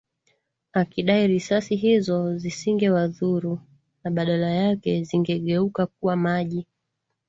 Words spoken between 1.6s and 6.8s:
hizo zisingewadhuru na badala yake zingegeuka kuwa maji